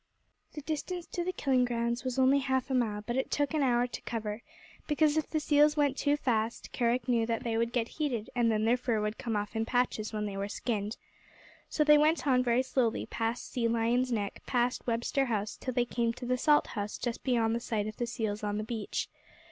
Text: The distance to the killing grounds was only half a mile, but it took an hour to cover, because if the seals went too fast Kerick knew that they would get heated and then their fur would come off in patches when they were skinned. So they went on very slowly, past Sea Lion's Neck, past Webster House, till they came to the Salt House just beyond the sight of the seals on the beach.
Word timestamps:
The 0.53 0.61
distance 0.61 1.05
to 1.11 1.23
the 1.23 1.31
killing 1.31 1.63
grounds 1.63 2.03
was 2.03 2.17
only 2.17 2.39
half 2.39 2.71
a 2.71 2.73
mile, 2.73 3.03
but 3.05 3.15
it 3.17 3.29
took 3.29 3.53
an 3.53 3.61
hour 3.61 3.85
to 3.85 4.01
cover, 4.01 4.41
because 4.87 5.15
if 5.15 5.29
the 5.29 5.39
seals 5.39 5.77
went 5.77 5.95
too 5.95 6.17
fast 6.17 6.71
Kerick 6.71 7.07
knew 7.07 7.27
that 7.27 7.43
they 7.43 7.55
would 7.55 7.71
get 7.71 7.87
heated 7.99 8.27
and 8.35 8.51
then 8.51 8.65
their 8.65 8.77
fur 8.77 8.99
would 8.99 9.19
come 9.19 9.35
off 9.35 9.55
in 9.55 9.63
patches 9.63 10.11
when 10.11 10.25
they 10.25 10.35
were 10.35 10.49
skinned. 10.49 10.97
So 11.69 11.83
they 11.83 11.99
went 11.99 12.25
on 12.25 12.41
very 12.41 12.63
slowly, 12.63 13.05
past 13.05 13.51
Sea 13.51 13.67
Lion's 13.67 14.11
Neck, 14.11 14.41
past 14.47 14.87
Webster 14.87 15.25
House, 15.25 15.55
till 15.55 15.75
they 15.75 15.85
came 15.85 16.13
to 16.13 16.25
the 16.25 16.35
Salt 16.35 16.65
House 16.73 16.97
just 16.97 17.23
beyond 17.23 17.53
the 17.53 17.59
sight 17.59 17.85
of 17.85 17.97
the 17.97 18.07
seals 18.07 18.43
on 18.43 18.57
the 18.57 18.63
beach. 18.63 19.07